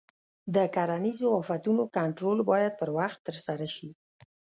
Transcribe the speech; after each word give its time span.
د 0.55 0.57
کرنیزو 0.75 1.27
آفتونو 1.39 1.83
کنټرول 1.97 2.39
باید 2.49 2.73
پر 2.79 2.89
وخت 2.97 3.19
ترسره 3.27 3.67
شي. 3.75 3.89